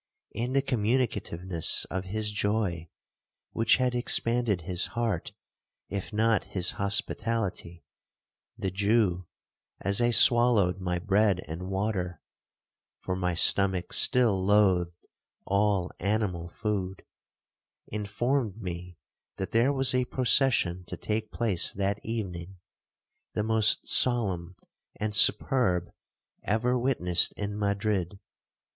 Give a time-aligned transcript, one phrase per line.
[0.31, 2.87] In the communicativeness of his joy,
[3.51, 5.31] which had expanded his heart,
[5.89, 7.83] if not his hospitality,
[8.57, 9.27] the Jew,
[9.79, 12.19] as I swallowed my bread and water,
[12.97, 15.05] (for my stomach still loathed
[15.45, 17.05] all animal food),
[17.85, 18.97] informed me
[19.37, 22.57] that there was a procession to take place that evening,
[23.35, 24.55] the most solemn
[24.99, 25.91] and superb
[26.43, 28.17] ever witnessed in Madrid.